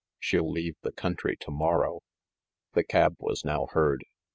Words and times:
She'll 0.19 0.49
leave 0.51 0.77
the 0.81 0.91
country 0.91 1.35
to 1.41 1.51
mor 1.51 1.81
row." 1.81 2.01
The 2.73 2.83
cab 2.83 3.17
was 3.19 3.45
now 3.45 3.67
heard. 3.67 4.03